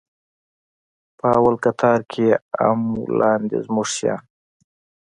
په 1.17 1.25
اول 1.37 1.55
کتار 1.65 1.99
کښې 2.11 2.23
يې 2.27 2.35
ام 2.67 2.81
و 2.99 3.03
لاندې 3.19 3.57
زموږ 3.65 3.87
شيان. 3.95 4.21